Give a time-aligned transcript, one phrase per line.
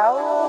[0.00, 0.39] Chao.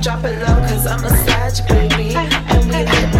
[0.00, 2.16] drop it low, cause I'm a savage, baby.
[2.16, 3.15] And we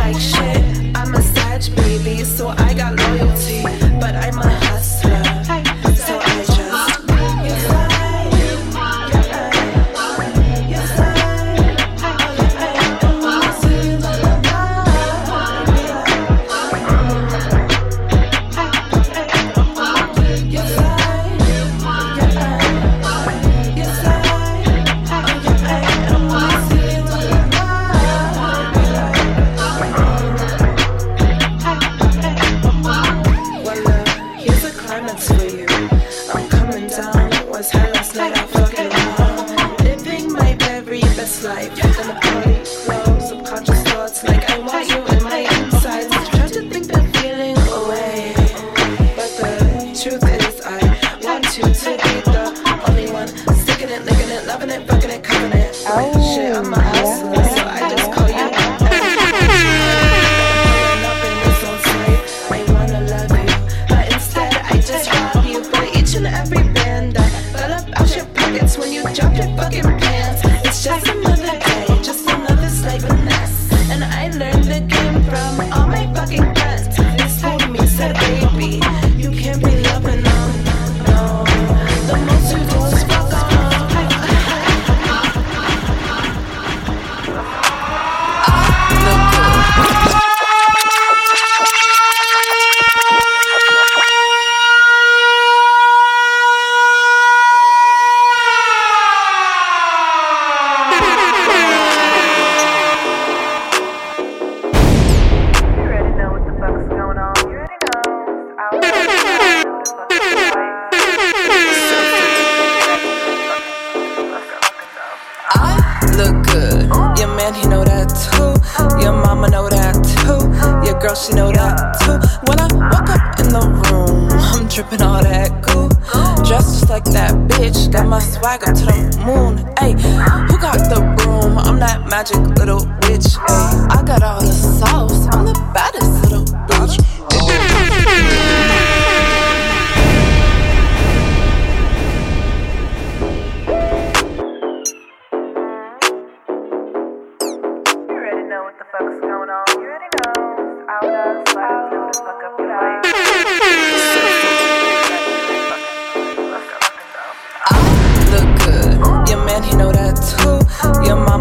[128.46, 128.75] Got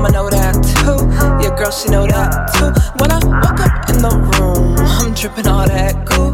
[0.05, 1.43] mama know that too.
[1.43, 2.71] Your girl, she know that too.
[2.99, 6.31] When I walk up in the room, I'm dripping all that goo.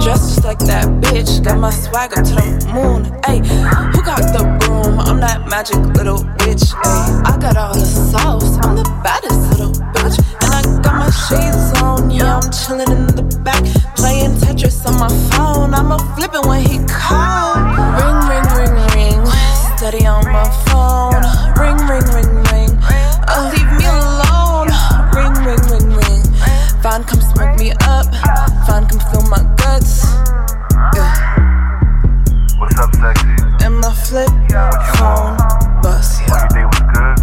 [0.00, 1.42] Dressed just like that bitch.
[1.44, 3.04] Got my swag up to the moon.
[3.28, 3.44] Ayy,
[3.92, 4.98] who got the broom?
[5.00, 6.72] I'm that magic little witch.
[6.84, 8.58] Ayy, I got all the sauce.
[8.64, 10.16] I'm the baddest little bitch.
[10.42, 12.10] And I got my shades on.
[12.10, 13.62] Yeah, I'm chilling in the back.
[13.96, 15.74] Playing Tetris on my phone.
[15.74, 16.78] I'ma flip it when he
[33.90, 34.30] My flip
[34.94, 35.34] phone
[35.82, 36.22] bust.
[36.22, 37.18] Your was good?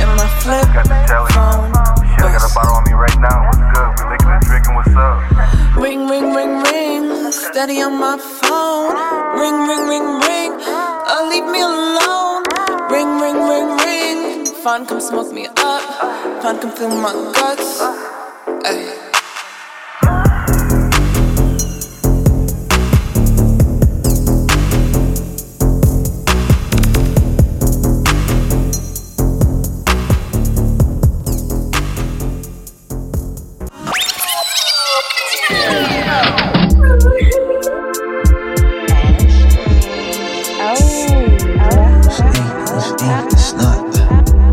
[0.00, 0.64] And my flip
[1.28, 1.68] phone
[2.08, 2.48] Shit, I.
[4.48, 4.74] What's.
[4.74, 5.76] What's up?
[5.76, 7.30] Ring, ring, ring, ring.
[7.32, 8.96] Steady on my phone.
[9.38, 10.52] Ring, ring, ring, ring.
[11.12, 12.42] Oh, leave me alone.
[12.88, 14.46] Ring, ring, ring, ring.
[14.64, 15.82] Fun, come smoke me up.
[16.40, 18.01] Fun, come fill my guts.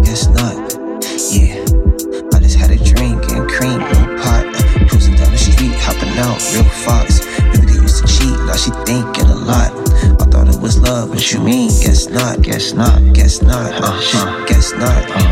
[0.03, 0.55] Guess not,
[1.31, 1.61] yeah
[2.33, 4.19] I just had a drink and cream from a
[4.89, 7.25] potzin down the street, hopping out, real fox.
[7.53, 9.71] Maybe they used to cheat, now she thinkin' a lot.
[10.21, 11.69] I thought it was love, what you mean?
[11.81, 15.11] guess not, guess not, guess not, uh, shit, guess not.
[15.11, 15.28] Uh,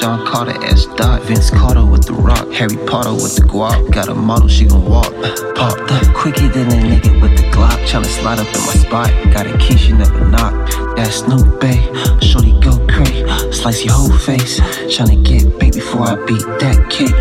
[0.00, 0.86] Shawn Carter S.
[0.96, 1.20] Dot.
[1.24, 3.92] Vince Carter with the rock, Harry Potter with the guap.
[3.92, 5.12] Got a model, she gon' walk.
[5.54, 7.76] Popped up quicker than a nigga with the Glock.
[7.84, 9.10] Tryna slide up in my spot.
[9.30, 10.54] Got a key, she never knock.
[10.96, 11.76] That's new, bae.
[12.22, 13.28] Shorty go crazy.
[13.52, 14.58] Slice your whole face.
[14.88, 17.12] Tryna get bait before I beat that cake.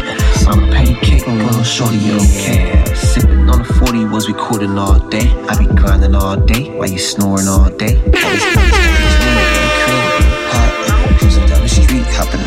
[0.48, 2.86] I'm a pancake, little shorty, okay.
[2.96, 5.28] Sippin' on the 40 was recording all day.
[5.50, 9.09] I be grinding all day while you snoring all day.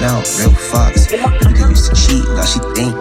[0.02, 1.06] Out, real fox.
[1.06, 2.91] Baby girl used to cheat, now she thinking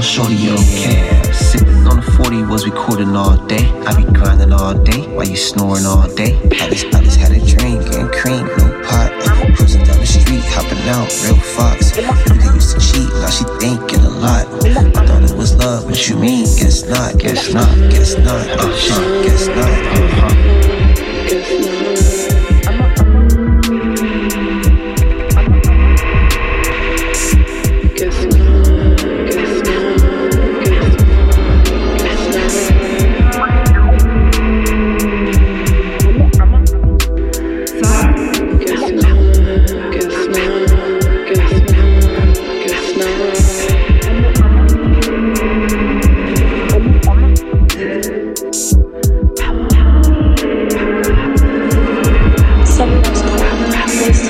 [0.00, 0.36] little shorty,
[0.82, 1.34] care.
[1.34, 3.68] Sipping on the 40 was recording all day.
[3.86, 6.38] I be grinding all day while you snoring all day.
[6.60, 9.10] I just, I just had a drink and cream, no pot.
[9.56, 11.92] Cruising down the street, hopping out, real fox.
[11.92, 14.46] Baby used to cheat, now she thinking a lot.
[14.64, 16.44] I thought it was love, but you mean?
[16.44, 19.68] Guess not, guess not, guess not, uh, huh, guess not.
[19.68, 20.79] Uh-huh.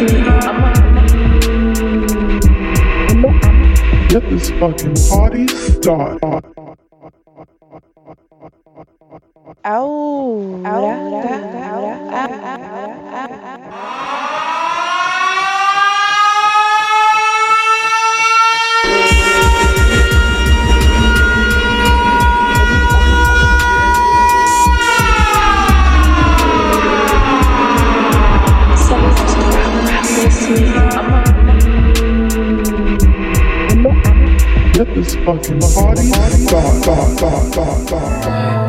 [0.00, 0.08] Get
[4.30, 6.40] this fucking party started.
[35.20, 36.48] This fucking party started.
[36.48, 38.59] Start, start, start, start.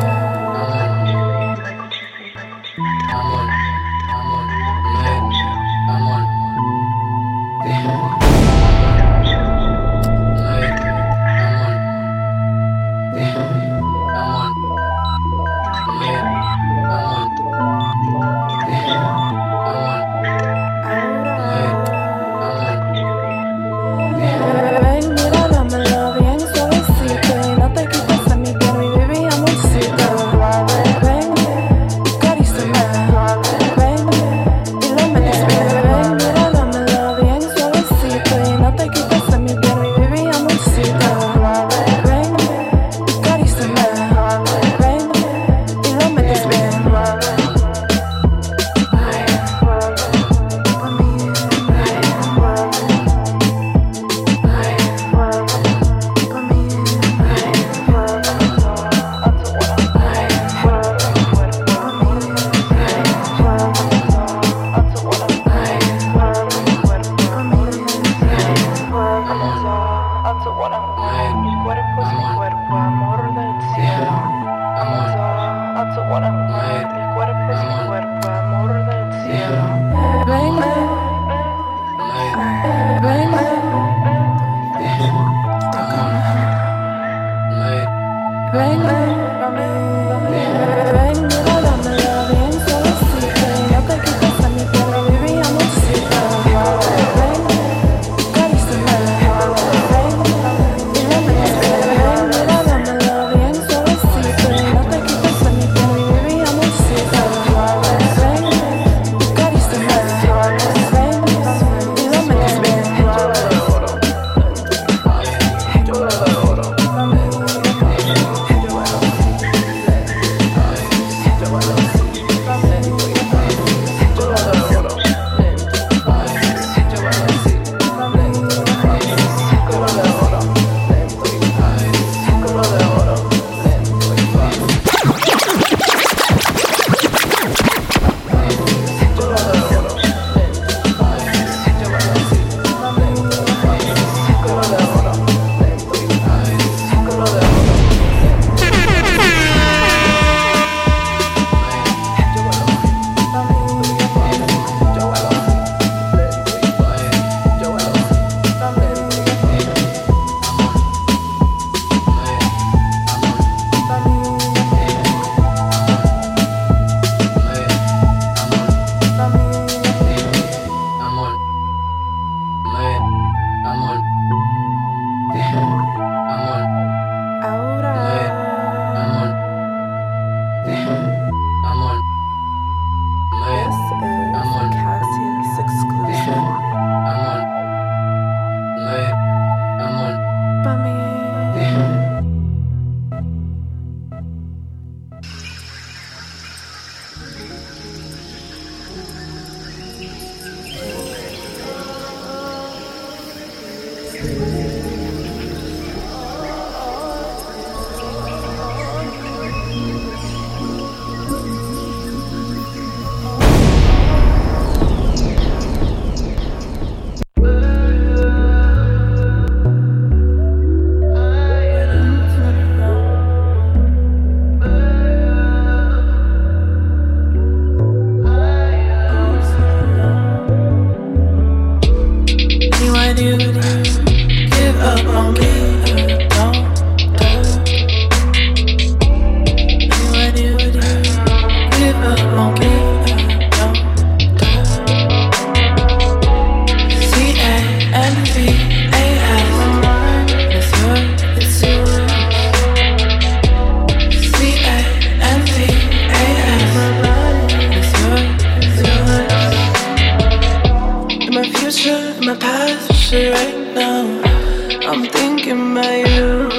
[264.92, 266.50] I'm thinking about you.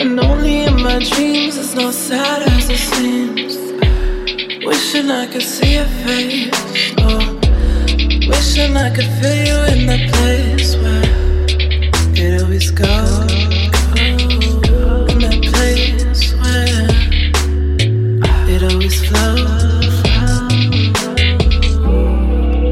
[0.00, 3.54] And only in my dreams, it's not sad as it seems.
[4.64, 6.94] Wishing I could see your face.
[7.00, 7.38] Oh,
[8.28, 11.04] wishing I could feel you in that place where
[12.16, 13.28] it always goes.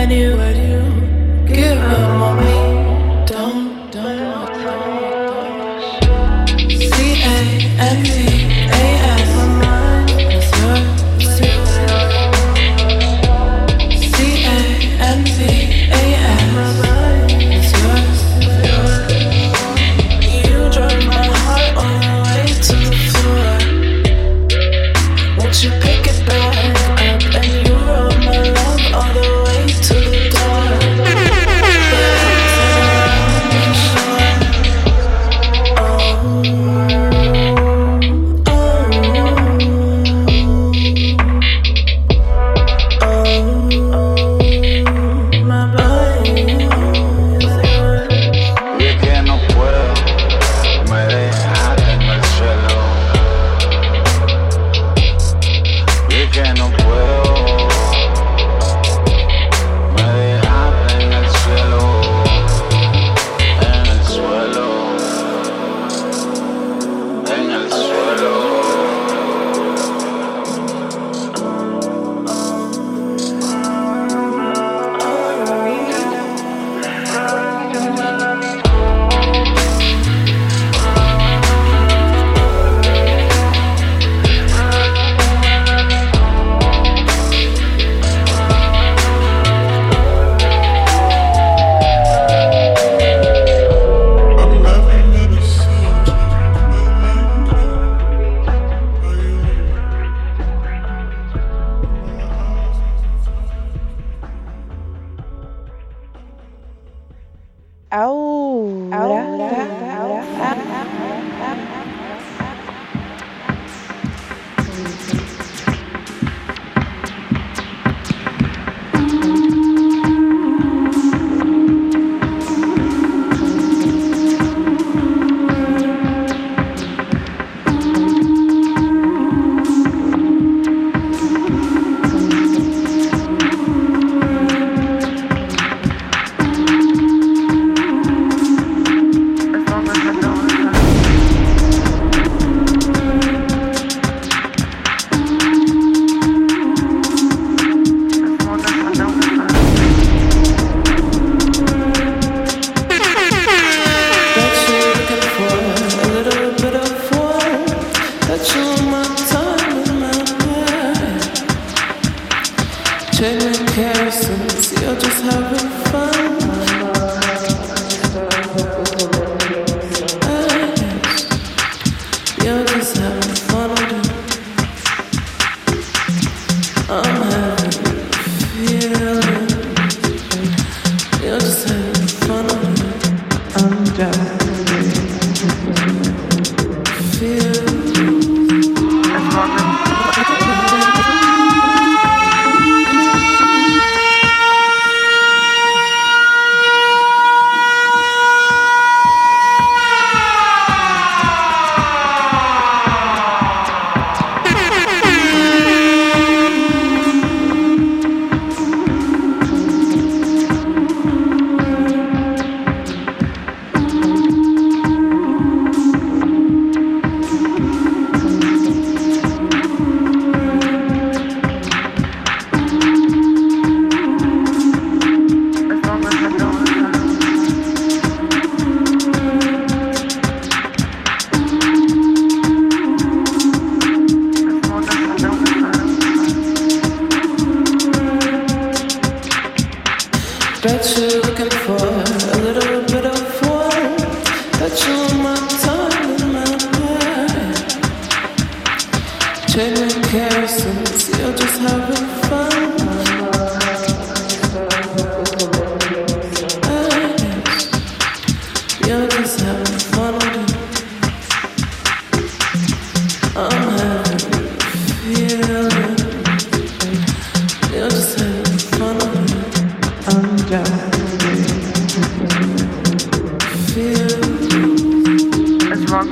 [0.03, 0.52] anyway.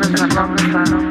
[0.01, 1.10] Motherfucker.